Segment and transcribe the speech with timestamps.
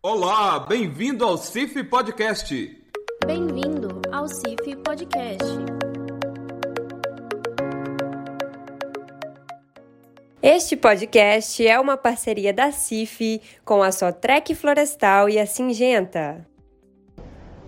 [0.00, 2.54] Olá, bem-vindo ao CIF Podcast.
[3.26, 5.44] Bem-vindo ao CIF Podcast.
[10.40, 16.46] Este podcast é uma parceria da CIF com a Sotrec Florestal e a Singenta.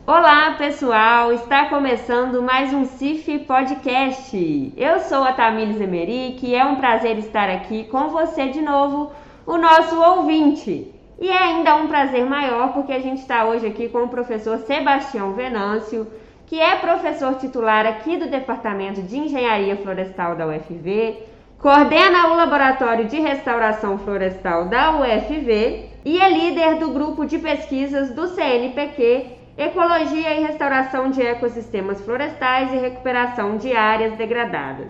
[0.07, 1.33] Olá, pessoal!
[1.33, 4.73] Está começando mais um CIF Podcast.
[4.77, 9.11] Eu sou a Tamires Emerick e é um prazer estar aqui com você de novo,
[9.45, 11.00] o nosso ouvinte.
[11.21, 14.56] E é ainda um prazer maior porque a gente está hoje aqui com o professor
[14.60, 16.06] Sebastião Venâncio,
[16.46, 21.19] que é professor titular aqui do Departamento de Engenharia Florestal da UFV,
[21.59, 28.15] coordena o Laboratório de Restauração Florestal da UFV e é líder do grupo de pesquisas
[28.15, 29.27] do CNPq
[29.59, 34.88] Ecologia e Restauração de Ecossistemas Florestais e Recuperação de Áreas Degradadas.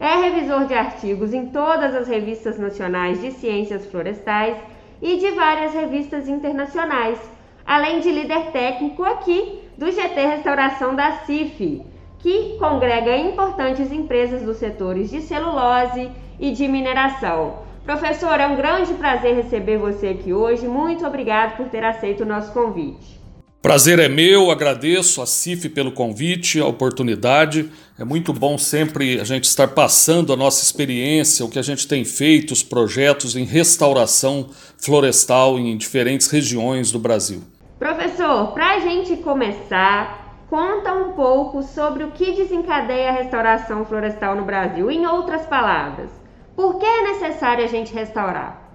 [0.00, 4.56] É revisor de artigos em todas as revistas nacionais de ciências florestais
[5.00, 7.18] e de várias revistas internacionais,
[7.64, 11.82] além de líder técnico aqui do GT Restauração da CIF,
[12.18, 17.66] que congrega importantes empresas dos setores de celulose e de mineração.
[17.84, 20.68] Professor, é um grande prazer receber você aqui hoje.
[20.68, 23.18] Muito obrigado por ter aceito o nosso convite.
[23.60, 27.68] Prazer é meu, agradeço a CIF pelo convite, a oportunidade.
[27.98, 31.88] É muito bom sempre a gente estar passando a nossa experiência, o que a gente
[31.88, 37.42] tem feito, os projetos em restauração florestal em diferentes regiões do Brasil.
[37.80, 44.36] Professor, para a gente começar, conta um pouco sobre o que desencadeia a restauração florestal
[44.36, 44.88] no Brasil.
[44.88, 46.10] Em outras palavras,
[46.54, 48.67] por que é necessário a gente restaurar?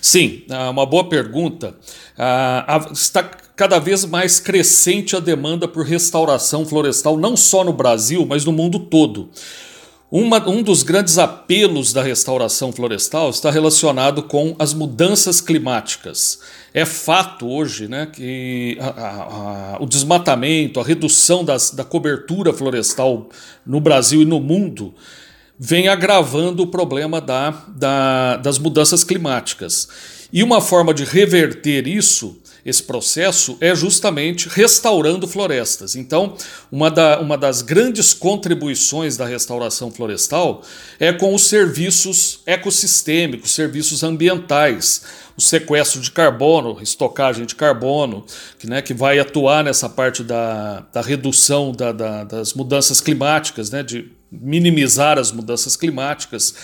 [0.00, 1.76] Sim, ah, uma boa pergunta.
[2.16, 3.22] Ah, está
[3.56, 8.52] cada vez mais crescente a demanda por restauração florestal, não só no Brasil, mas no
[8.52, 9.30] mundo todo.
[10.08, 16.38] Uma, um dos grandes apelos da restauração florestal está relacionado com as mudanças climáticas.
[16.72, 22.52] É fato hoje né, que a, a, a, o desmatamento, a redução das, da cobertura
[22.52, 23.28] florestal
[23.66, 24.94] no Brasil e no mundo
[25.58, 29.88] vem agravando o problema da, da, das mudanças climáticas.
[30.32, 35.94] E uma forma de reverter isso, esse processo, é justamente restaurando florestas.
[35.94, 36.34] Então,
[36.70, 40.62] uma, da, uma das grandes contribuições da restauração florestal
[40.98, 45.02] é com os serviços ecossistêmicos, serviços ambientais
[45.36, 48.24] o sequestro de carbono, estocagem de carbono,
[48.58, 53.70] que, né, que vai atuar nessa parte da, da redução da, da, das mudanças climáticas,
[53.70, 56.54] né, de minimizar as mudanças climáticas.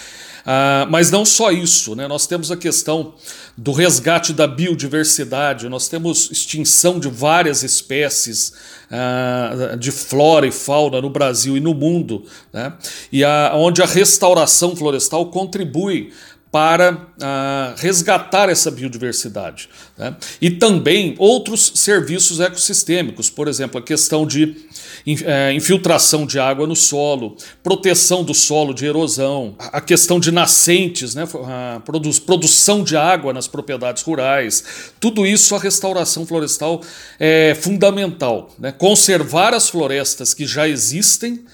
[0.45, 2.09] Ah, mas não só isso, né?
[2.09, 3.15] nós temos a questão
[3.57, 8.53] do resgate da biodiversidade, nós temos extinção de várias espécies
[8.91, 12.73] ah, de flora e fauna no Brasil e no mundo, né?
[13.13, 16.13] e a, onde a restauração florestal contribui
[16.53, 19.71] para uh, resgatar essa biodiversidade.
[19.97, 20.15] Né?
[20.39, 24.55] E também outros serviços ecossistêmicos, por exemplo, a questão de
[25.25, 31.15] é, infiltração de água no solo, proteção do solo de erosão, a questão de nascentes,
[31.15, 31.25] né?
[31.47, 34.93] a produção de água nas propriedades rurais.
[35.01, 36.83] Tudo isso a restauração florestal
[37.19, 38.55] é fundamental.
[38.59, 38.71] Né?
[38.73, 41.47] Conservar as florestas que já existem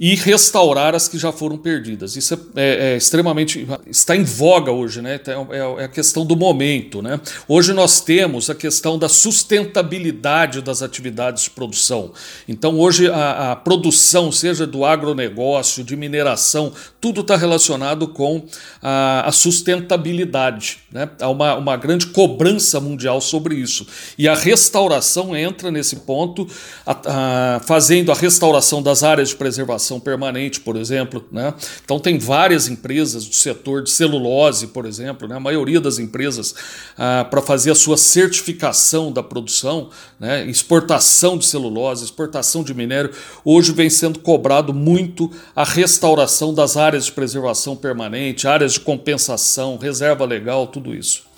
[0.00, 2.14] e restaurar as que já foram perdidas.
[2.14, 3.66] Isso é, é, é extremamente.
[3.88, 5.18] está em voga hoje, né?
[5.20, 7.02] Então, é, é, a questão do momento.
[7.02, 7.20] Né?
[7.48, 12.12] Hoje nós temos a questão da sustentabilidade das atividades de produção.
[12.46, 18.44] Então, hoje a, a produção, seja do agronegócio, de mineração, tudo está relacionado com
[18.80, 20.78] a, a sustentabilidade.
[20.92, 21.08] Né?
[21.20, 23.84] Há uma, uma grande cobrança mundial sobre isso.
[24.16, 26.46] E a restauração entra nesse ponto,
[26.86, 31.24] a, fazendo a restauração das áreas de preservação permanente, por exemplo.
[31.30, 31.54] Né?
[31.84, 35.36] Então, tem várias empresas do setor de celulose, por exemplo, né?
[35.36, 36.54] a maioria das empresas,
[36.98, 40.44] ah, para fazer a sua certificação da produção, né?
[40.46, 43.12] exportação de celulose, exportação de minério,
[43.44, 49.76] hoje vem sendo cobrado muito a restauração das áreas de preservação permanente, áreas de compensação,
[49.76, 51.28] reserva legal, tudo isso.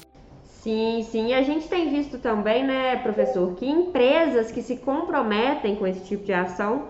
[0.62, 1.28] Sim, sim.
[1.28, 6.00] E a gente tem visto também, né, professor, que empresas que se comprometem com esse
[6.00, 6.88] tipo de ação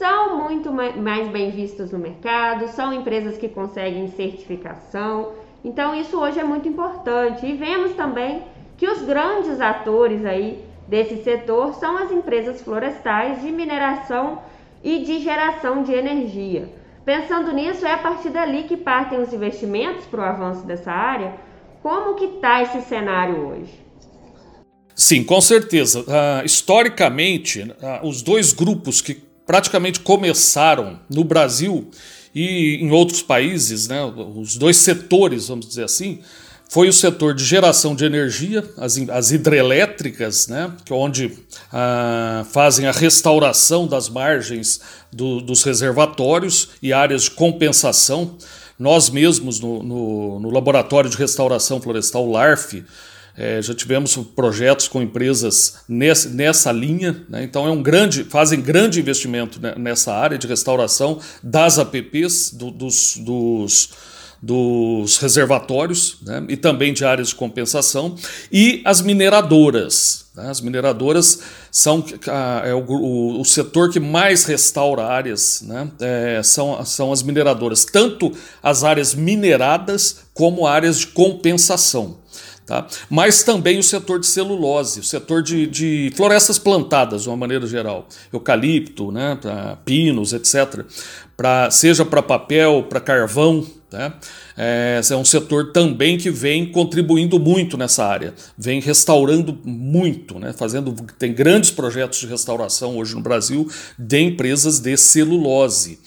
[0.00, 5.32] são muito mais bem vistas no mercado, são empresas que conseguem certificação.
[5.62, 7.44] Então isso hoje é muito importante.
[7.44, 8.42] E vemos também
[8.78, 14.40] que os grandes atores aí desse setor são as empresas florestais de mineração
[14.82, 16.72] e de geração de energia.
[17.04, 21.34] Pensando nisso, é a partir dali que partem os investimentos para o avanço dessa área.
[21.82, 23.78] Como que está esse cenário hoje?
[24.94, 26.00] Sim, com certeza.
[26.00, 31.90] Uh, historicamente, uh, os dois grupos que praticamente começaram no Brasil
[32.32, 34.00] e em outros países, né,
[34.36, 36.20] os dois setores, vamos dizer assim,
[36.68, 41.36] foi o setor de geração de energia, as, as hidrelétricas, né, que é onde
[41.72, 44.80] ah, fazem a restauração das margens
[45.12, 48.36] do, dos reservatórios e áreas de compensação.
[48.78, 52.84] Nós mesmos, no, no, no Laboratório de Restauração Florestal LARF,
[53.40, 57.42] é, já tivemos projetos com empresas nessa, nessa linha, né?
[57.42, 63.16] então é um grande, fazem grande investimento nessa área de restauração das APPs, do, dos,
[63.16, 63.88] dos
[64.42, 68.16] dos reservatórios né, e também de áreas de compensação,
[68.50, 70.30] e as mineradoras.
[70.34, 71.40] Né, as mineradoras
[71.70, 72.02] são
[72.64, 77.84] é o, o, o, setor que mais restaura áreas, né, é, são, são as mineradoras,
[77.84, 78.32] tanto
[78.62, 82.19] as áreas mineradas como áreas de compensação.
[82.70, 82.86] Tá?
[83.10, 87.66] Mas também o setor de celulose, o setor de, de florestas plantadas, de uma maneira
[87.66, 89.36] geral, eucalipto, né,
[89.84, 90.84] pinos, etc.
[91.36, 94.12] Pra, seja para papel, para carvão, né?
[94.56, 100.52] É, é um setor também que vem contribuindo muito nessa área, vem restaurando muito, né?
[100.52, 103.68] fazendo tem grandes projetos de restauração hoje no Brasil
[103.98, 105.98] de empresas de celulose.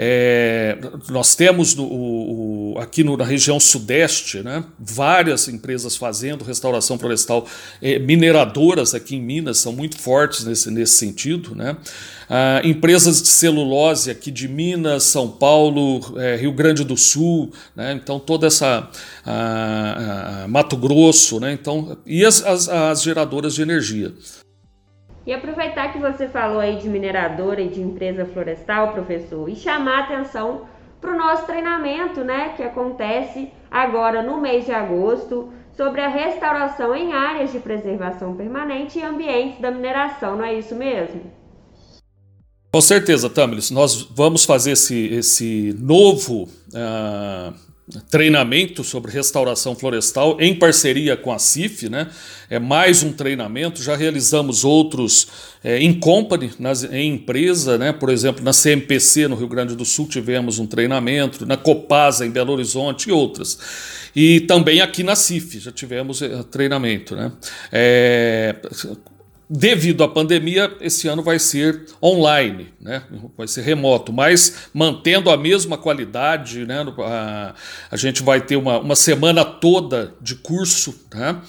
[0.00, 0.78] É,
[1.08, 7.44] nós temos no, o, aqui no, na região sudeste né, várias empresas fazendo restauração florestal,
[7.82, 11.52] é, mineradoras aqui em Minas são muito fortes nesse, nesse sentido.
[11.52, 11.76] Né?
[12.30, 17.92] Ah, empresas de celulose aqui de Minas, São Paulo, é, Rio Grande do Sul, né?
[17.92, 18.88] então toda essa
[19.26, 21.52] ah, ah, Mato Grosso, né?
[21.52, 24.12] então, e as, as, as geradoras de energia.
[25.28, 30.04] E aproveitar que você falou aí de mineradora e de empresa florestal, professor, e chamar
[30.04, 30.62] atenção
[31.02, 36.96] para o nosso treinamento, né, que acontece agora no mês de agosto, sobre a restauração
[36.96, 41.20] em áreas de preservação permanente e ambientes da mineração, não é isso mesmo?
[42.72, 43.70] Com certeza, Tamilis.
[43.70, 47.67] Nós vamos fazer esse, esse novo uh,
[48.10, 52.08] treinamento sobre restauração florestal em parceria com a CIF, né?
[52.50, 53.82] É mais um treinamento.
[53.82, 55.28] Já realizamos outros
[55.62, 57.92] é, em company, nas, em empresa, né?
[57.92, 62.30] Por exemplo, na CMPC no Rio Grande do Sul tivemos um treinamento, na Copasa em
[62.30, 63.58] Belo Horizonte e outras.
[64.14, 67.32] E também aqui na CIF já tivemos é, treinamento, né?
[67.72, 68.56] É,
[69.50, 73.02] Devido à pandemia, esse ano vai ser online, né?
[73.34, 76.66] vai ser remoto, mas mantendo a mesma qualidade.
[76.66, 76.84] Né?
[76.98, 77.54] A,
[77.90, 81.40] a gente vai ter uma, uma semana toda de curso, né?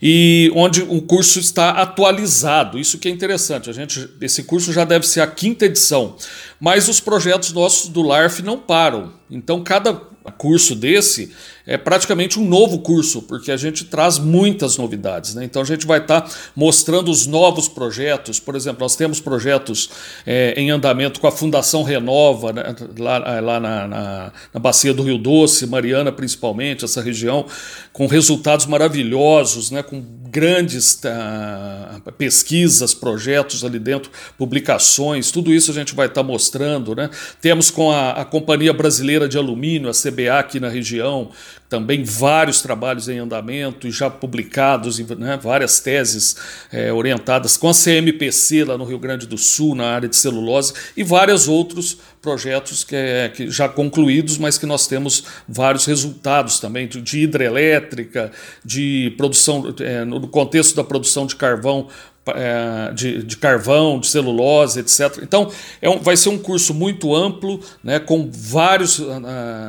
[0.00, 2.78] e onde o curso está atualizado.
[2.78, 3.68] Isso que é interessante.
[3.68, 6.16] A gente, esse curso já deve ser a quinta edição,
[6.60, 9.14] mas os projetos nossos do LARF não param.
[9.28, 9.94] Então, cada
[10.38, 11.32] curso desse
[11.66, 15.34] é praticamente um novo curso, porque a gente traz muitas novidades.
[15.34, 15.44] Né?
[15.44, 18.40] Então a gente vai estar tá mostrando os novos projetos.
[18.40, 19.90] Por exemplo, nós temos projetos
[20.26, 22.74] é, em andamento com a Fundação Renova, né?
[22.98, 27.46] lá, lá na, na, na, Bacia do Rio Doce, Mariana principalmente, essa região,
[27.92, 29.82] com resultados maravilhosos, né?
[29.82, 36.26] com grandes uh, pesquisas, projetos ali dentro, publicações, tudo isso a gente vai estar tá
[36.26, 36.94] mostrando.
[36.94, 37.10] Né?
[37.40, 41.30] Temos com a, a Companhia Brasileira de Alumínio, a CBA, aqui na região,
[41.72, 46.36] também vários trabalhos em andamento já publicados, né, várias teses
[46.70, 50.74] é, orientadas com a CMPC lá no Rio Grande do Sul, na área de celulose,
[50.94, 56.60] e vários outros projetos que, é, que já concluídos, mas que nós temos vários resultados
[56.60, 58.30] também, de, de hidrelétrica,
[58.62, 61.88] de produção, é, no contexto da produção de carvão
[62.26, 65.18] é, de, de, carvão, de celulose, etc.
[65.22, 65.50] Então,
[65.80, 69.12] é um, vai ser um curso muito amplo, né, com vários, uh,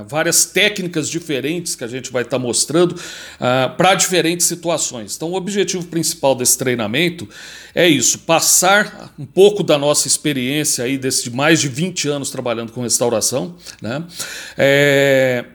[0.07, 5.15] várias técnicas diferentes que a gente vai estar tá mostrando uh, para diferentes situações.
[5.15, 7.27] Então, o objetivo principal desse treinamento
[7.73, 12.29] é isso: passar um pouco da nossa experiência aí, desse, de mais de 20 anos
[12.29, 14.03] trabalhando com restauração, né,
[14.57, 15.45] é,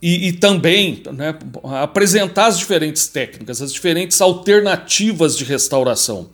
[0.00, 1.34] e, e, também né,
[1.80, 6.28] apresentar as diferentes técnicas, as diferentes alternativas de restauração.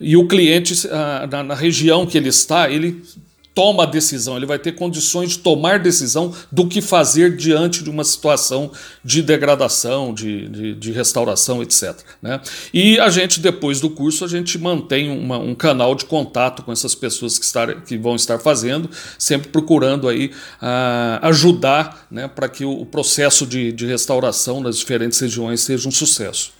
[0.00, 3.02] E o cliente, ah, na, na região que ele está, ele
[3.54, 8.04] toma decisão, ele vai ter condições de tomar decisão do que fazer diante de uma
[8.04, 8.70] situação
[9.04, 11.96] de degradação, de, de, de restauração, etc.
[12.22, 12.40] Né?
[12.72, 16.72] E a gente, depois do curso, a gente mantém uma, um canal de contato com
[16.72, 18.88] essas pessoas que, estar, que vão estar fazendo,
[19.18, 20.26] sempre procurando aí
[20.62, 25.92] uh, ajudar né, para que o processo de, de restauração nas diferentes regiões seja um
[25.92, 26.59] sucesso.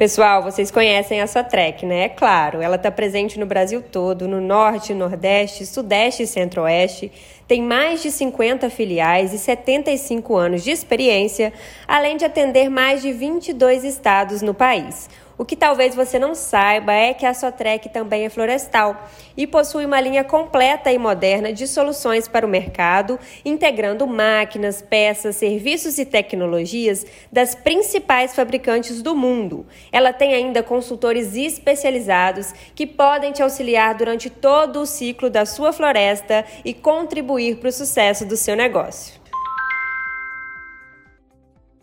[0.00, 2.04] Pessoal, vocês conhecem a Sotrec, né?
[2.04, 7.12] É claro, ela está presente no Brasil todo, no Norte, Nordeste, Sudeste e Centro-Oeste.
[7.46, 11.52] Tem mais de 50 filiais e 75 anos de experiência,
[11.86, 15.06] além de atender mais de 22 estados no país.
[15.40, 19.86] O que talvez você não saiba é que a Sotrec também é florestal e possui
[19.86, 26.04] uma linha completa e moderna de soluções para o mercado, integrando máquinas, peças, serviços e
[26.04, 29.64] tecnologias das principais fabricantes do mundo.
[29.90, 35.72] Ela tem ainda consultores especializados que podem te auxiliar durante todo o ciclo da sua
[35.72, 39.19] floresta e contribuir para o sucesso do seu negócio.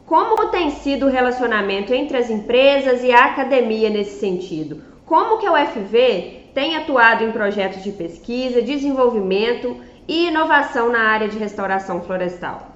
[0.08, 4.82] Como tem sido o relacionamento entre as empresas e a academia nesse sentido?
[5.06, 11.28] Como que a UFV tem atuado em projetos de pesquisa, desenvolvimento e inovação na área
[11.28, 12.74] de restauração florestal?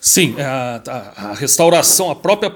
[0.00, 2.50] Sim, a, a, a restauração, a própria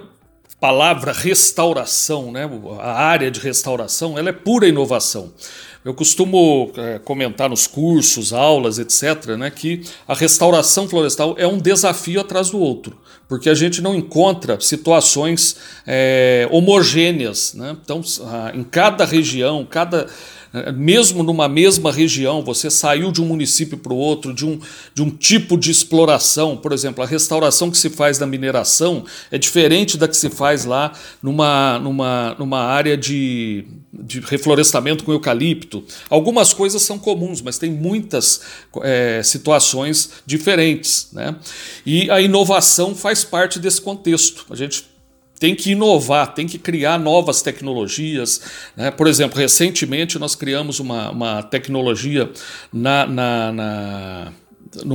[0.58, 2.48] palavra restauração, né,
[2.80, 5.30] a área de restauração, ela é pura inovação.
[5.86, 11.58] Eu costumo é, comentar nos cursos, aulas, etc., né, que a restauração florestal é um
[11.58, 17.54] desafio atrás do outro, porque a gente não encontra situações é, homogêneas.
[17.54, 17.76] Né?
[17.80, 18.00] Então,
[18.52, 20.08] em cada região, cada
[20.74, 24.58] mesmo numa mesma região, você saiu de um município para o outro, de um,
[24.94, 29.38] de um tipo de exploração, por exemplo, a restauração que se faz na mineração é
[29.38, 35.84] diferente da que se faz lá numa, numa, numa área de, de reflorestamento com eucalipto.
[36.08, 38.40] Algumas coisas são comuns, mas tem muitas
[38.82, 41.08] é, situações diferentes.
[41.12, 41.34] Né?
[41.84, 44.46] E a inovação faz parte desse contexto.
[44.50, 44.95] A gente
[45.38, 48.40] tem que inovar, tem que criar novas tecnologias.
[48.76, 48.90] Né?
[48.90, 52.30] Por exemplo, recentemente nós criamos uma, uma tecnologia
[52.72, 54.32] na, na, na,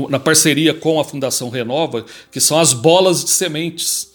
[0.09, 4.10] na parceria com a Fundação Renova, que são as bolas de sementes.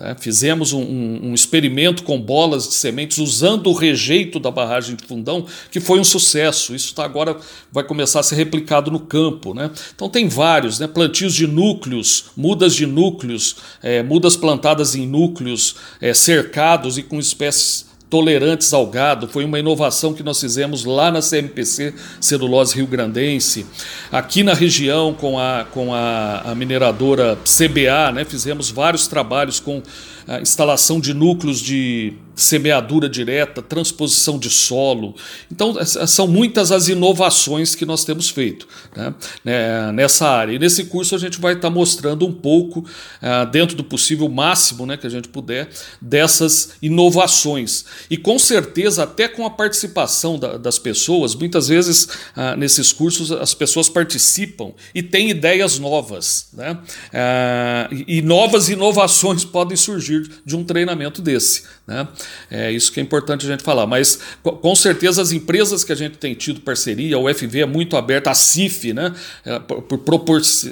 [0.00, 0.16] Tá?
[0.18, 5.04] Fizemos um, um, um, experimento com bolas de sementes usando o rejeito da barragem de
[5.04, 6.74] fundão, que foi um sucesso.
[6.74, 7.36] Isso tá, agora
[7.70, 9.52] vai começar a ser replicado no campo.
[9.52, 9.70] Né?
[9.94, 10.86] Então tem vários, né?
[10.86, 17.18] plantios de núcleos, mudas de núcleos, é, mudas plantadas em núcleos é, cercados e com
[17.18, 19.28] espécies tolerantes ao gado.
[19.28, 23.64] Foi uma inovação que nós fizemos lá na CMPC Celulose Rio Grandense.
[24.10, 29.80] Aqui na região, com a, com a, a mineradora CBA, né, fizemos vários trabalhos com
[30.30, 35.14] a instalação de núcleos de semeadura direta, transposição de solo.
[35.50, 40.52] Então, são muitas as inovações que nós temos feito né, né nessa área.
[40.52, 44.86] E nesse curso a gente vai estar mostrando um pouco, uh, dentro do possível máximo
[44.86, 45.68] né, que a gente puder,
[46.00, 47.84] dessas inovações.
[48.08, 53.32] E com certeza, até com a participação da, das pessoas, muitas vezes uh, nesses cursos
[53.32, 56.48] as pessoas participam e têm ideias novas.
[56.52, 56.72] Né?
[56.72, 61.64] Uh, e novas inovações podem surgir de um treinamento desse.
[61.86, 62.06] Né?
[62.50, 63.86] É isso que é importante a gente falar.
[63.86, 67.96] Mas com certeza as empresas que a gente tem tido parceria, o FV é muito
[67.96, 69.12] aberta, a CIF, né?
[69.44, 70.00] É, por,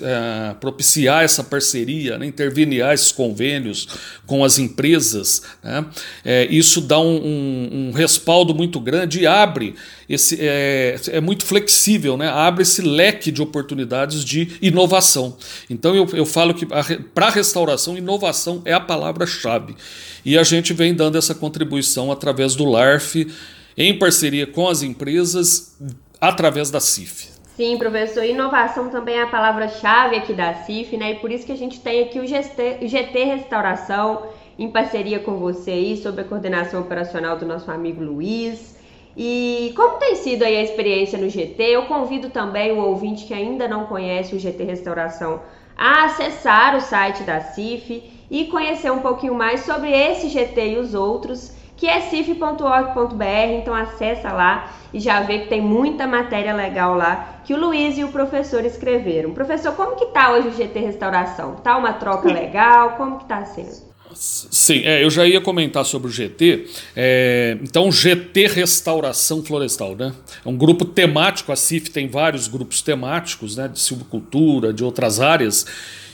[0.02, 2.26] é, propiciar essa parceria, né?
[2.26, 3.88] interveniar esses convênios
[4.26, 5.84] com as empresas, né?
[6.24, 9.74] É, isso dá um, um, um, respaldo muito grande e abre
[10.08, 12.28] esse é, é muito flexível, né?
[12.28, 15.36] abre esse leque de oportunidades de inovação.
[15.68, 18.80] Então eu, eu falo que para a restauração, inovação é a
[19.28, 19.76] palavra-chave.
[20.24, 23.30] E a gente vem dando essa contribuição através do LARF,
[23.76, 25.76] em parceria com as empresas,
[26.20, 27.28] através da CIF.
[27.56, 28.24] Sim, professor.
[28.24, 31.12] Inovação também é a palavra-chave aqui da CIF, né?
[31.12, 35.38] E por isso que a gente tem aqui o GT, GT Restauração, em parceria com
[35.38, 38.76] você aí, sob a coordenação operacional do nosso amigo Luiz.
[39.16, 41.62] E como tem sido aí a experiência no GT?
[41.62, 45.40] Eu convido também o ouvinte que ainda não conhece o GT Restauração
[45.76, 50.78] a acessar o site da CIF e conhecer um pouquinho mais sobre esse GT e
[50.78, 53.24] os outros, que é cif.org.br,
[53.56, 57.96] então acessa lá e já vê que tem muita matéria legal lá que o Luiz
[57.96, 59.32] e o professor escreveram.
[59.32, 61.54] Professor, como que tá hoje o GT Restauração?
[61.56, 62.96] Tá uma troca legal?
[62.96, 63.88] Como que tá sendo?
[64.14, 66.66] Sim, é, eu já ia comentar sobre o GT.
[66.96, 70.12] É, então, GT Restauração Florestal, né?
[70.44, 73.68] É um grupo temático, a CIF tem vários grupos temáticos, né?
[73.68, 75.66] De silvicultura, de outras áreas.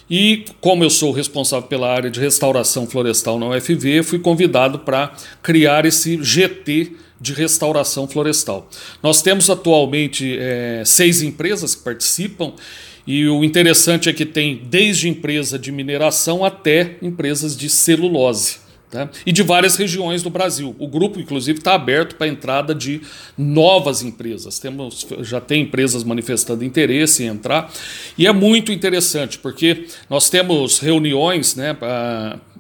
[0.08, 5.12] E como eu sou responsável pela área de restauração florestal na UFV, fui convidado para
[5.42, 8.68] criar esse GT de restauração florestal.
[9.02, 12.52] Nós temos atualmente é, seis empresas que participam
[13.06, 18.63] e o interessante é que tem desde empresa de mineração até empresas de celulose.
[18.94, 19.08] Né?
[19.26, 20.76] E de várias regiões do Brasil.
[20.78, 23.00] O grupo, inclusive, está aberto para a entrada de
[23.36, 24.60] novas empresas.
[24.60, 27.72] Temos, já tem empresas manifestando interesse em entrar.
[28.16, 31.76] E é muito interessante, porque nós temos reuniões né,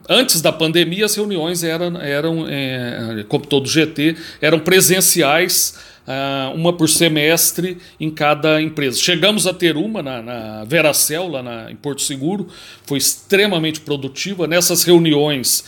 [0.08, 6.72] antes da pandemia, as reuniões eram, eram é, como todo GT, eram presenciais, uh, uma
[6.72, 8.98] por semestre em cada empresa.
[8.98, 12.48] Chegamos a ter uma na, na Veracel, lá na, em Porto Seguro,
[12.84, 14.46] foi extremamente produtiva.
[14.46, 15.64] Nessas reuniões,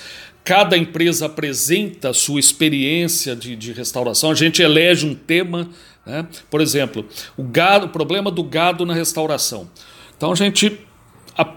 [0.46, 5.68] cada empresa apresenta a sua experiência de, de restauração, a gente elege um tema.
[6.06, 6.24] Né?
[6.48, 7.04] Por exemplo,
[7.36, 9.68] o, gado, o problema do gado na restauração.
[10.16, 10.78] Então a gente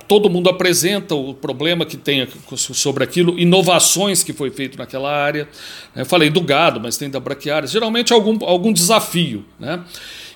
[0.08, 5.48] todo mundo apresenta o problema que tem sobre aquilo, inovações que foi feito naquela área.
[5.96, 7.68] Eu falei do gado, mas tem da braquiária.
[7.68, 9.46] Geralmente algum, algum desafio.
[9.60, 9.82] Né?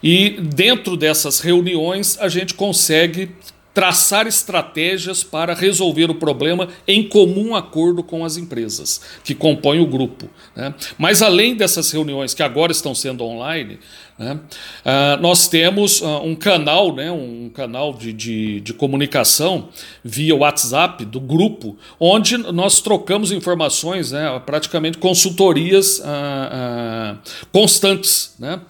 [0.01, 3.31] E dentro dessas reuniões a gente consegue
[3.73, 9.87] traçar estratégias para resolver o problema em comum acordo com as empresas que compõem o
[9.87, 10.29] grupo.
[10.55, 10.73] Né?
[10.97, 13.79] Mas além dessas reuniões que agora estão sendo online,
[14.17, 14.39] né?
[14.85, 19.69] Uh, nós temos uh, um canal, né, um canal de, de, de, comunicação
[20.03, 27.17] via WhatsApp do grupo, onde nós trocamos informações, né, praticamente consultorias uh,
[27.51, 28.61] constantes, né,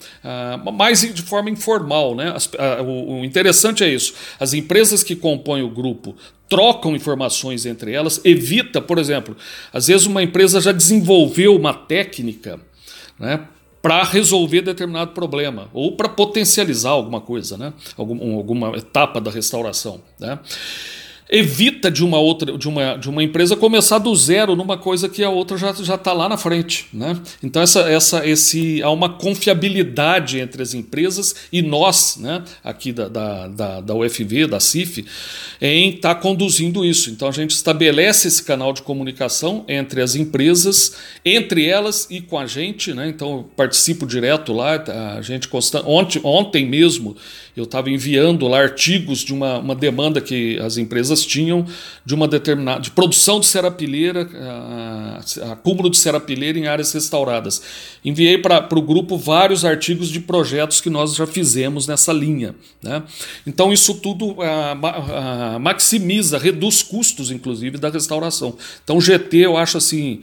[0.72, 2.14] mas de forma informal.
[2.14, 2.32] Né?
[2.34, 2.50] As,
[2.84, 6.16] o, o interessante é isso: as empresas que compõem o grupo
[6.48, 9.36] trocam informações entre elas, evita, por exemplo,
[9.72, 12.60] às vezes uma empresa já desenvolveu uma técnica
[13.18, 13.40] né,
[13.84, 17.74] para resolver determinado problema ou para potencializar alguma coisa, né?
[17.98, 20.00] Algum, alguma etapa da restauração.
[20.18, 20.38] Né?
[21.34, 25.24] Evita de uma outra de uma, de uma empresa começar do zero numa coisa que
[25.24, 27.20] a outra já já está lá na frente né?
[27.42, 33.08] então essa, essa esse há uma confiabilidade entre as empresas e nós né aqui da,
[33.08, 35.04] da, da, da UFV da CIF
[35.60, 40.14] em estar tá conduzindo isso então a gente estabelece esse canal de comunicação entre as
[40.14, 44.84] empresas entre elas e com a gente né então eu participo direto lá
[45.16, 45.82] a gente consta...
[45.84, 47.16] ontem, ontem mesmo
[47.56, 51.64] eu estava enviando lá artigos de uma, uma demanda que as empresas tinham
[52.04, 54.28] de uma determinada de produção de serapilheira,
[55.52, 57.62] acúmulo de serapilheira em áreas restauradas.
[58.04, 62.56] Enviei para o grupo vários artigos de projetos que nós já fizemos nessa linha.
[62.82, 63.02] Né?
[63.46, 64.36] Então isso tudo
[65.60, 68.56] maximiza, reduz custos, inclusive, da restauração.
[68.82, 70.22] Então o GT eu acho assim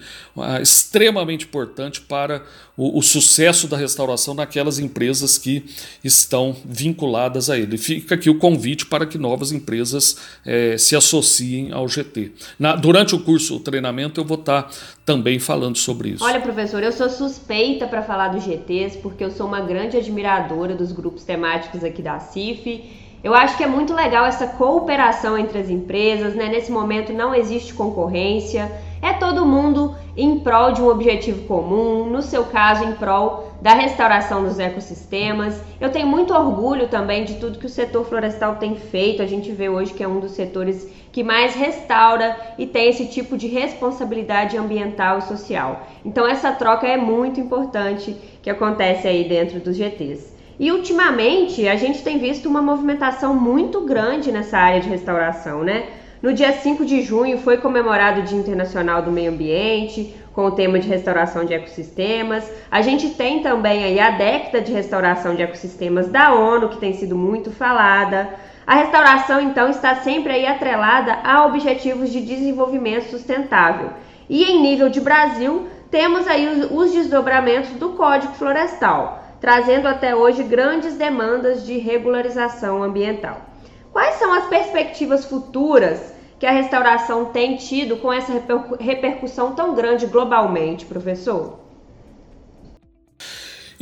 [0.61, 2.43] extremamente importante para
[2.75, 5.65] o, o, sucesso da restauração naquelas empresas que
[6.03, 7.77] estão vinculadas a ele.
[7.77, 12.31] Fica aqui o convite para que novas empresas é, se associem ao GT.
[12.57, 14.69] Na, durante o curso, o treinamento, eu vou estar
[15.05, 16.23] também falando sobre isso.
[16.23, 20.75] Olha, professor, eu sou suspeita para falar dos GTs, porque eu sou uma grande admiradora
[20.75, 22.83] dos grupos temáticos aqui da CIF.
[23.23, 26.49] Eu acho que é muito legal essa cooperação entre as empresas, né?
[26.49, 28.71] Nesse momento não existe concorrência.
[29.01, 33.73] É todo mundo em prol de um objetivo comum, no seu caso, em prol da
[33.73, 35.59] restauração dos ecossistemas.
[35.79, 39.21] Eu tenho muito orgulho também de tudo que o setor florestal tem feito.
[39.21, 43.07] A gente vê hoje que é um dos setores que mais restaura e tem esse
[43.07, 45.87] tipo de responsabilidade ambiental e social.
[46.05, 50.31] Então, essa troca é muito importante que acontece aí dentro dos GTs.
[50.59, 55.87] E ultimamente a gente tem visto uma movimentação muito grande nessa área de restauração, né?
[56.21, 60.51] No dia 5 de junho foi comemorado o Dia Internacional do Meio Ambiente, com o
[60.51, 62.47] tema de restauração de ecossistemas.
[62.69, 66.93] A gente tem também aí a década de restauração de ecossistemas da ONU, que tem
[66.93, 68.29] sido muito falada.
[68.67, 73.89] A restauração, então, está sempre aí atrelada a objetivos de desenvolvimento sustentável.
[74.29, 80.43] E em nível de Brasil, temos aí os desdobramentos do Código Florestal, trazendo até hoje
[80.43, 83.50] grandes demandas de regularização ambiental.
[83.91, 88.33] Quais são as perspectivas futuras que a restauração tem tido com essa
[88.79, 91.59] repercussão tão grande globalmente, professor?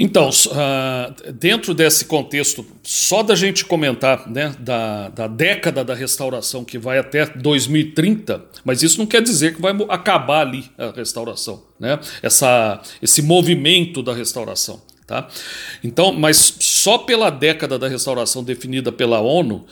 [0.01, 6.63] Então, uh, dentro desse contexto, só da gente comentar né, da, da, década da restauração
[6.63, 11.63] que vai até 2030, mas isso não quer dizer que vai acabar ali a restauração,
[11.77, 11.99] né?
[12.23, 14.81] Essa, esse movimento da restauração.
[15.09, 15.27] Tá?
[15.83, 19.65] Então, mas só pela década da restauração definida pela ONU,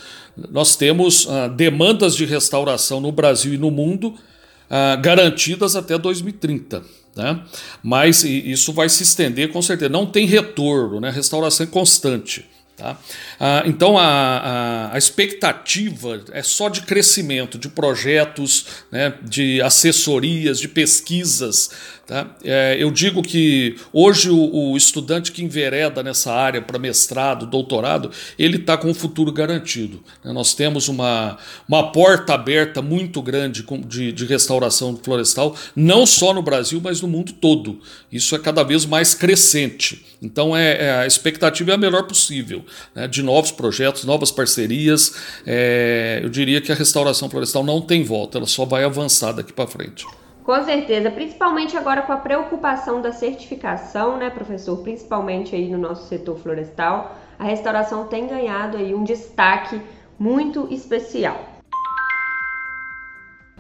[0.50, 6.82] nós temos uh, demandas de restauração no Brasil e no mundo uh, garantidas até 2030.
[7.16, 7.40] Né?
[7.84, 9.90] Mas isso vai se estender com certeza.
[9.90, 11.12] Não tem retorno, né?
[11.12, 12.44] restauração é constante.
[12.76, 12.96] Tá?
[13.40, 20.60] Ah, então a, a, a, expectativa é só de crescimento de projetos, né, de assessorias,
[20.60, 21.72] de pesquisas
[22.08, 22.26] Tá?
[22.42, 28.10] É, eu digo que hoje o, o, estudante que envereda nessa área para mestrado, doutorado,
[28.40, 30.02] ele está com o futuro garantido.
[30.24, 30.32] Né?
[30.32, 36.42] Nós temos uma, uma porta aberta muito grande de, de restauração florestal, não só no
[36.42, 37.82] Brasil, mas no mundo todo.
[38.10, 40.06] Isso é cada vez mais crescente.
[40.22, 42.66] Então é, é a expectativa é a melhor possível,
[42.96, 43.06] né?
[43.06, 45.14] de novos projetos, novas parcerias.
[45.46, 49.52] É, eu diria que a restauração florestal não tem volta, ela só vai avançar daqui
[49.52, 50.06] para frente.
[50.48, 54.78] Com certeza, principalmente agora com a preocupação da certificação, né, professor?
[54.78, 59.82] Principalmente aí no nosso setor florestal, a restauração tem ganhado aí um destaque
[60.18, 61.38] muito especial.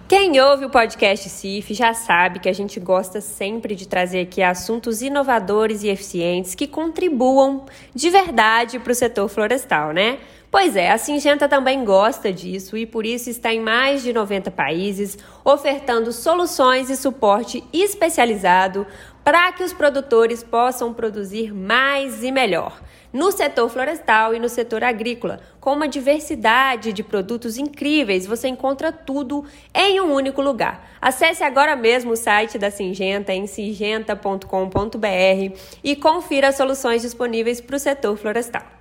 [0.08, 4.42] Quem ouve o podcast CIF já sabe que a gente gosta sempre de trazer aqui
[4.42, 10.20] assuntos inovadores e eficientes que contribuam de verdade para o setor florestal, né?
[10.50, 14.50] Pois é, a Singenta também gosta disso e por isso está em mais de 90
[14.50, 18.88] países, ofertando soluções e suporte especializado
[19.26, 22.82] para que os produtores possam produzir mais e melhor.
[23.12, 28.90] No setor florestal e no setor agrícola, com uma diversidade de produtos incríveis, você encontra
[28.90, 29.44] tudo
[29.76, 30.92] em um único lugar.
[31.02, 37.76] Acesse agora mesmo o site da Singenta em singenta.com.br e confira as soluções disponíveis para
[37.76, 38.77] o setor florestal.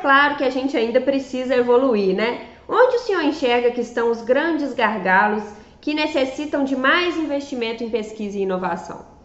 [0.00, 2.46] Claro que a gente ainda precisa evoluir, né?
[2.68, 5.44] Onde o senhor enxerga que estão os grandes gargalos
[5.80, 9.16] que necessitam de mais investimento em pesquisa e inovação?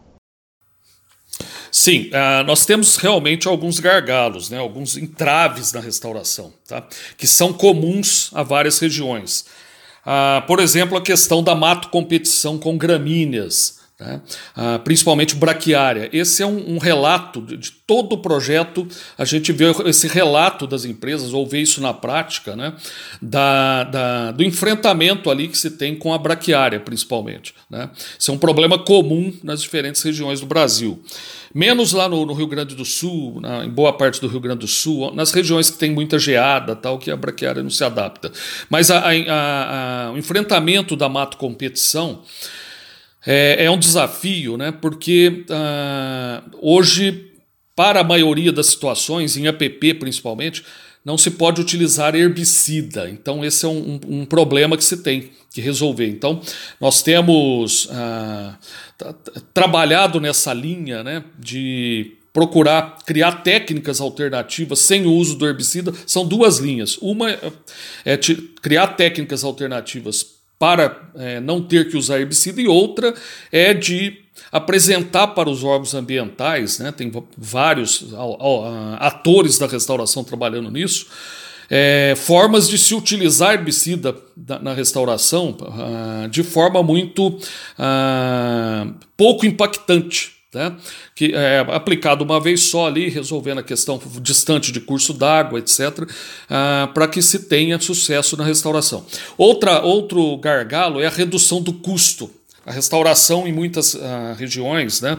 [1.71, 6.86] Sim, uh, nós temos realmente alguns gargalos, né, alguns entraves na restauração, tá,
[7.17, 9.45] que são comuns a várias regiões.
[10.05, 14.20] Uh, por exemplo, a questão da mato competição com gramíneas, né?
[14.56, 16.10] Ah, principalmente braquiária.
[16.12, 18.88] Esse é um, um relato de, de, todo o projeto,
[19.18, 22.74] a gente vê esse relato das empresas, ou vê isso na prática, né?
[23.22, 27.54] da, da, do enfrentamento ali que se tem com a braquiária, principalmente.
[27.70, 27.90] Né?
[28.18, 31.02] Isso é um problema comum nas diferentes regiões do Brasil.
[31.54, 34.62] Menos lá no, no Rio Grande do Sul, na, em boa parte do Rio Grande
[34.62, 38.32] do Sul, nas regiões que tem muita geada, tal, que a braquiária não se adapta.
[38.70, 42.22] Mas a, a, a, o enfrentamento da mato competição
[43.25, 44.71] é, é um desafio, né?
[44.71, 47.31] porque uh, hoje,
[47.75, 50.63] para a maioria das situações, em APP principalmente,
[51.03, 53.10] não se pode utilizar herbicida.
[53.10, 56.07] Então, esse é um, um, problema que se tem que resolver.
[56.07, 56.41] Então,
[56.79, 58.55] nós temos uh,
[59.53, 65.91] trabalhado nessa linha né, de procurar criar técnicas alternativas sem o uso do herbicida.
[66.05, 66.97] São duas linhas.
[67.01, 67.51] Uma é,
[68.05, 68.19] é
[68.62, 73.15] criar técnicas alternativas para é, não ter que usar herbicida, e outra
[73.52, 74.19] é de
[74.52, 78.13] apresentar para os órgãos ambientais, né, tem vários
[79.00, 81.08] atores da restauração trabalhando nisso,
[81.67, 84.15] é, formas de se utilizar herbicida
[84.62, 90.76] na restauração uh, de forma muito uh, pouco impactante né?
[91.16, 96.08] que é aplicado uma vez só ali, resolvendo a questão distante de curso d'água, etc.,
[96.50, 99.06] ah, para que se tenha sucesso na restauração.
[99.38, 102.30] Outra, outro gargalo é a redução do custo.
[102.64, 105.18] A restauração em muitas ah, regiões, né,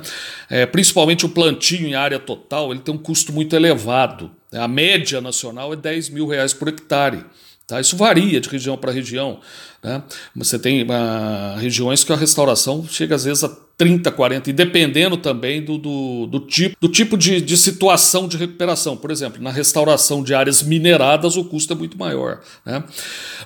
[0.49, 4.31] é, principalmente o plantio em área total, ele tem um custo muito elevado.
[4.53, 7.25] A média nacional é 10 mil reais por hectare.
[7.72, 7.80] Tá?
[7.80, 9.40] Isso varia de região para região.
[9.82, 10.02] Né?
[10.37, 15.16] Você tem uh, regiões que a restauração chega às vezes a 30, 40, e dependendo
[15.16, 18.94] também do, do, do tipo, do tipo de, de situação de recuperação.
[18.94, 22.42] Por exemplo, na restauração de áreas mineradas o custo é muito maior.
[22.62, 22.85] Né?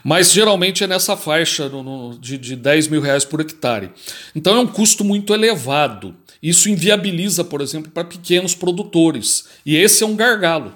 [0.03, 3.93] Mas geralmente é nessa faixa no, no, de, de 10 mil reais por hectare.
[4.35, 6.17] Então é um custo muito elevado.
[6.43, 9.47] Isso inviabiliza, por exemplo, para pequenos produtores.
[9.65, 10.75] E esse é um gargalo.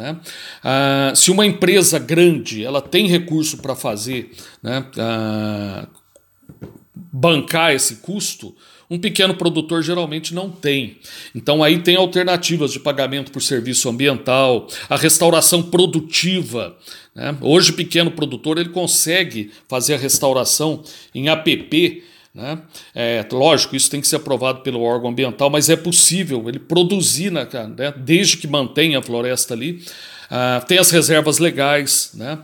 [0.00, 0.16] Né?
[0.64, 4.30] Ah, se uma empresa grande ela tem recurso para fazer
[4.62, 5.86] né, ah,
[6.94, 8.54] bancar esse custo,
[8.88, 10.96] um pequeno produtor geralmente não tem.
[11.34, 16.76] Então aí tem alternativas de pagamento por serviço ambiental, a restauração produtiva.
[17.14, 17.36] Né?
[17.42, 20.82] Hoje o pequeno produtor ele consegue fazer a restauração
[21.14, 22.60] em APP né?
[22.94, 27.30] É, lógico, isso tem que ser aprovado pelo órgão ambiental, mas é possível ele produzir,
[27.30, 27.46] né,
[27.96, 29.82] desde que mantenha a floresta ali,
[30.30, 32.38] uh, tem as reservas legais, né?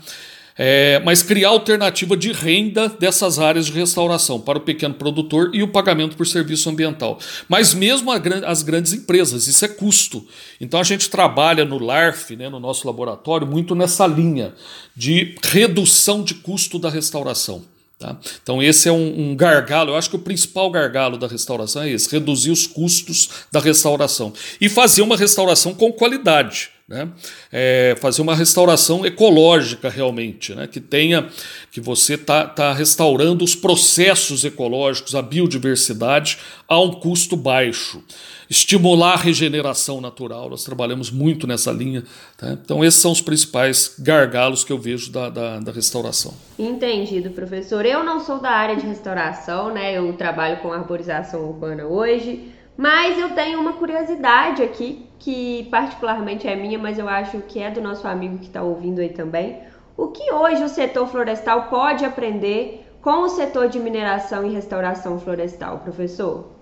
[0.59, 5.63] É, mas criar alternativa de renda dessas áreas de restauração para o pequeno produtor e
[5.63, 7.19] o pagamento por serviço ambiental.
[7.47, 10.27] Mas mesmo as grandes empresas, isso é custo.
[10.59, 14.55] Então a gente trabalha no LARF, né, no nosso laboratório, muito nessa linha
[14.97, 17.76] de redução de custo da restauração.
[17.99, 18.19] Tá?
[18.43, 19.93] Então, esse é um, um, gargalo.
[19.93, 24.33] Eu acho que o principal gargalo da restauração é esse: reduzir os custos da restauração
[24.61, 26.76] e fazer uma restauração com qualidade.
[26.89, 27.09] Né?
[27.53, 30.69] É fazer uma restauração ecológica realmente, né?
[30.69, 31.29] que tenha
[31.73, 38.05] que você está tá restaurando os processos ecológicos, a biodiversidade a um custo baixo.
[38.49, 42.05] Estimular a regeneração natural, nós trabalhamos muito nessa linha.
[42.39, 42.53] Tá?
[42.53, 46.35] Então, esses são os principais gargalos que eu vejo da, da, da, restauração.
[46.57, 47.85] Entendido, professor.
[47.85, 49.99] Eu não sou da área de restauração, né?
[49.99, 56.55] eu trabalho com arborização urbana hoje, mas eu tenho uma curiosidade aqui que particularmente é
[56.55, 59.61] minha, mas eu acho que é do nosso amigo que está ouvindo aí também.
[59.97, 65.19] O que hoje o setor florestal pode aprender com o setor de mineração e restauração
[65.19, 66.57] florestal, professor?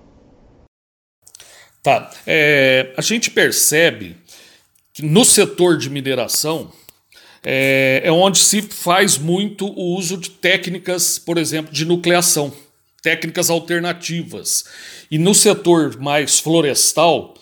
[1.83, 2.11] Tá.
[2.27, 4.17] É, a gente percebe
[4.93, 6.71] que no setor de mineração
[7.43, 12.53] é, é onde se faz muito o uso de técnicas, por exemplo, de nucleação,
[13.03, 14.65] técnicas alternativas.
[15.11, 17.35] E no setor mais florestal,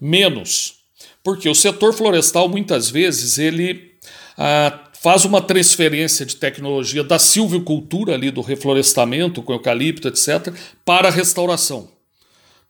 [0.00, 0.74] menos.
[1.22, 3.92] Porque o setor florestal, muitas vezes, ele
[4.36, 10.52] ah, faz uma transferência de tecnologia da silvicultura, ali do reflorestamento com eucalipto, etc.,
[10.84, 11.88] para a restauração.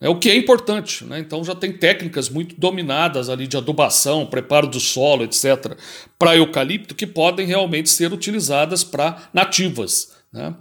[0.01, 1.19] É o que é importante, né?
[1.19, 5.77] Então já tem técnicas muito dominadas ali de adubação, preparo do solo, etc.,
[6.17, 10.12] para eucalipto que podem realmente ser utilizadas para nativas.
[10.33, 10.55] Né?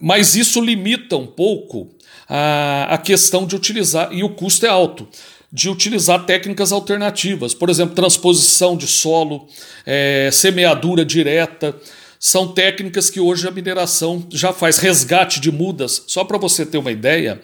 [0.00, 1.94] Mas isso limita um pouco
[2.28, 5.06] a, a questão de utilizar, e o custo é alto
[5.52, 9.46] de utilizar técnicas alternativas, por exemplo, transposição de solo,
[9.84, 11.76] é, semeadura direta.
[12.18, 16.04] São técnicas que hoje a mineração já faz resgate de mudas.
[16.06, 17.40] Só para você ter uma ideia,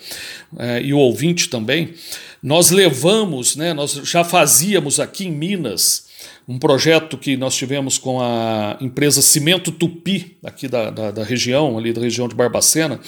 [0.59, 1.95] é, e o ouvinte também,
[2.43, 6.09] nós levamos, né, nós já fazíamos aqui em Minas
[6.49, 11.77] um projeto que nós tivemos com a empresa Cimento Tupi, aqui da, da, da região,
[11.77, 12.99] ali da região de Barbacena,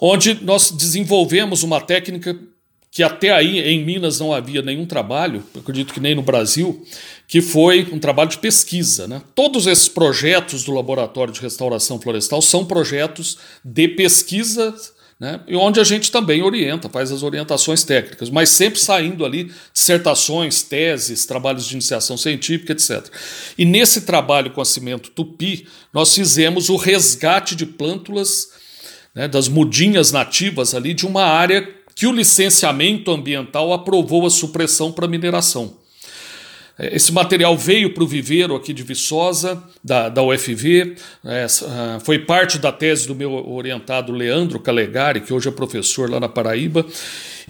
[0.00, 2.36] onde nós desenvolvemos uma técnica
[2.90, 6.84] que até aí em Minas não havia nenhum trabalho, acredito que nem no Brasil,
[7.28, 9.06] que foi um trabalho de pesquisa.
[9.06, 9.22] Né?
[9.34, 14.74] Todos esses projetos do Laboratório de Restauração Florestal são projetos de pesquisa
[15.20, 15.38] né?
[15.46, 20.62] e onde a gente também orienta, faz as orientações técnicas, mas sempre saindo ali dissertações,
[20.62, 23.06] teses, trabalhos de iniciação científica, etc.
[23.56, 28.48] E nesse trabalho com a Cimento Tupi, nós fizemos o resgate de plântulas,
[29.14, 34.90] né, das mudinhas nativas ali de uma área que o licenciamento ambiental aprovou a supressão
[34.90, 35.74] para mineração.
[36.78, 41.98] É, esse material veio para o viveiro aqui de Viçosa, da, da UFV, é, ah,
[42.02, 46.26] foi parte da tese do meu orientado Leandro Calegari, que hoje é professor lá na
[46.26, 46.86] Paraíba,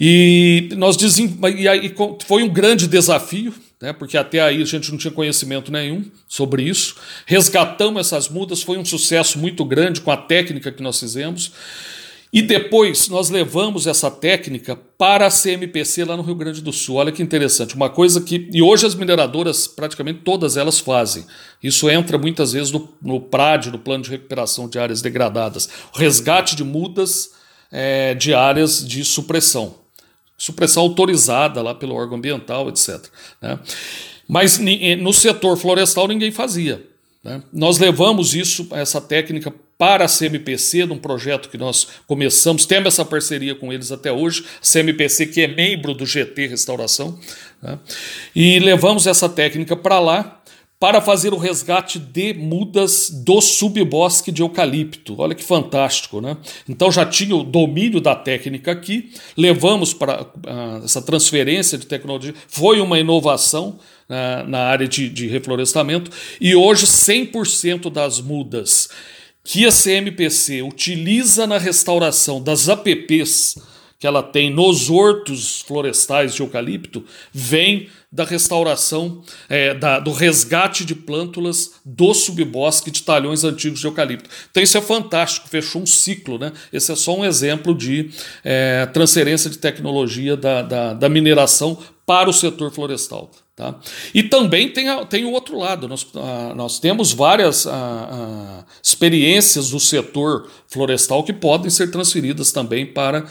[0.00, 1.94] e nós dizem, e aí
[2.26, 6.64] foi um grande desafio, né, porque até aí a gente não tinha conhecimento nenhum sobre
[6.64, 6.96] isso.
[7.24, 11.52] Resgatamos essas mudas, foi um sucesso muito grande com a técnica que nós fizemos.
[12.32, 16.96] E depois nós levamos essa técnica para a CMPC lá no Rio Grande do Sul.
[16.96, 18.48] Olha que interessante, uma coisa que.
[18.52, 21.26] E hoje as mineradoras, praticamente todas elas fazem.
[21.60, 25.68] Isso entra muitas vezes no, no PRAD, no Plano de Recuperação de Áreas Degradadas.
[25.92, 27.32] Resgate de mudas
[27.72, 29.74] é, de áreas de supressão.
[30.38, 33.08] Supressão autorizada lá pelo órgão ambiental, etc.
[33.42, 33.58] Né?
[34.28, 34.58] Mas
[35.00, 36.89] no setor florestal ninguém fazia.
[37.22, 37.42] Né?
[37.52, 43.04] Nós levamos isso, essa técnica para a CMPC, num projeto que nós começamos, temos essa
[43.04, 47.18] parceria com eles até hoje, CMPC que é membro do GT Restauração,
[47.62, 47.78] né?
[48.34, 50.42] e levamos essa técnica para lá
[50.80, 55.14] para fazer o resgate de mudas do subbosque de eucalipto.
[55.18, 56.38] Olha que fantástico, né?
[56.66, 62.34] Então já tinha o domínio da técnica aqui, levamos para uh, essa transferência de tecnologia,
[62.48, 68.88] foi uma inovação uh, na área de, de reflorestamento, e hoje 100% das mudas
[69.44, 73.56] que a CMPC utiliza na restauração das APPs
[74.00, 80.86] que ela tem nos hortos florestais de eucalipto vem da restauração, é, da, do resgate
[80.86, 84.28] de plântulas do subbosque de talhões antigos de eucalipto.
[84.50, 86.38] Então isso é fantástico, fechou um ciclo.
[86.38, 86.50] Né?
[86.72, 88.10] Esse é só um exemplo de
[88.42, 93.30] é, transferência de tecnologia da, da, da mineração para o setor florestal.
[93.60, 93.74] Tá?
[94.14, 99.68] E também tem, a, tem o outro lado, nós, a, nós temos várias a, experiências
[99.68, 103.26] do setor florestal que podem ser transferidas também para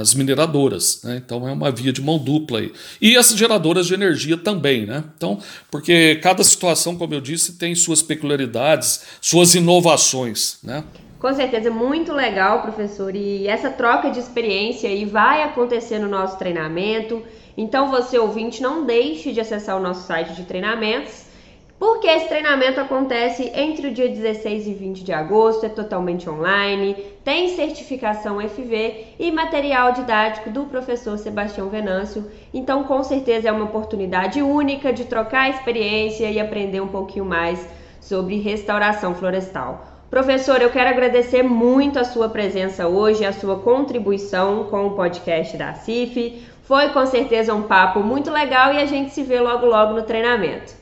[0.00, 1.02] as mineradoras.
[1.04, 1.22] Né?
[1.24, 2.72] Então é uma via de mão dupla aí.
[3.00, 5.04] E as geradoras de energia também, né?
[5.16, 5.38] Então,
[5.70, 10.58] porque cada situação, como eu disse, tem suas peculiaridades, suas inovações.
[10.64, 10.82] Né?
[11.22, 13.14] Com certeza, muito legal, professor.
[13.14, 17.22] E essa troca de experiência aí vai acontecer no nosso treinamento.
[17.56, 21.30] Então, você ouvinte, não deixe de acessar o nosso site de treinamentos
[21.78, 26.94] porque esse treinamento acontece entre o dia 16 e 20 de agosto, é totalmente online,
[27.24, 32.30] tem certificação FV e material didático do professor Sebastião Venâncio.
[32.54, 37.68] Então, com certeza é uma oportunidade única de trocar experiência e aprender um pouquinho mais
[38.00, 39.91] sobre restauração florestal.
[40.12, 45.56] Professor, eu quero agradecer muito a sua presença hoje, a sua contribuição com o podcast
[45.56, 46.42] da CIF.
[46.64, 50.02] Foi com certeza um papo muito legal e a gente se vê logo logo no
[50.02, 50.74] treinamento.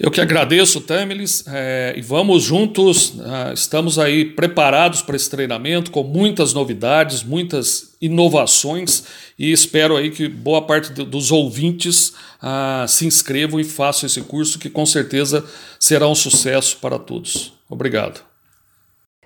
[0.00, 3.10] Eu que agradeço, Tamilis, é, e vamos juntos.
[3.10, 9.04] Uh, estamos aí preparados para esse treinamento com muitas novidades, muitas inovações
[9.38, 14.58] e espero aí que boa parte dos ouvintes uh, se inscrevam e façam esse curso
[14.58, 15.44] que com certeza
[15.78, 17.52] será um sucesso para todos.
[17.74, 18.24] Obrigado.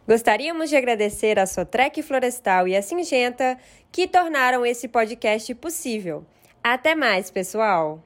[0.06, 3.58] Gostaríamos de agradecer a Sotrec Florestal e a Singenta
[3.92, 6.24] que tornaram esse podcast possível.
[6.64, 8.02] Até mais, pessoal!